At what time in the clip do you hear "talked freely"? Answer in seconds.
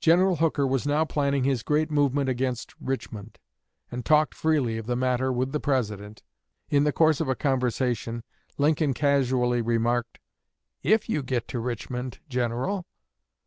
4.02-4.78